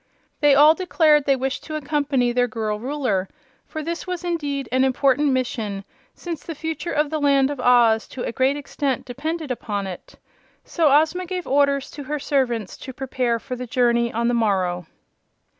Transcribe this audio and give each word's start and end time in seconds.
They 0.39 0.55
all 0.55 0.73
declared 0.73 1.25
they 1.25 1.35
wished 1.35 1.63
to 1.65 1.75
accompany 1.75 2.31
their 2.31 2.47
girl 2.47 2.79
Ruler, 2.79 3.29
for 3.67 3.83
this 3.83 4.07
was 4.07 4.23
indeed 4.23 4.67
an 4.71 4.83
important 4.83 5.31
mission, 5.31 5.83
since 6.15 6.43
the 6.43 6.55
future 6.55 6.91
of 6.91 7.11
the 7.11 7.21
Land 7.21 7.51
of 7.51 7.59
Oz 7.59 8.07
to 8.07 8.23
a 8.23 8.31
great 8.31 8.57
extent 8.57 9.05
depended 9.05 9.51
upon 9.51 9.85
it. 9.85 10.15
So 10.65 10.91
Ozma 10.91 11.27
gave 11.27 11.45
orders 11.45 11.91
to 11.91 12.01
her 12.05 12.17
servants 12.17 12.77
to 12.77 12.93
prepare 12.93 13.37
for 13.37 13.55
the 13.55 13.67
journey 13.67 14.11
on 14.11 14.27
the 14.27 14.33
morrow. 14.33 14.87